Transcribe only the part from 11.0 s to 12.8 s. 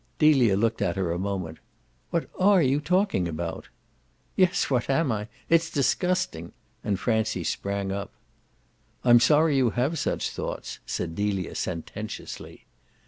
Delia sententiously.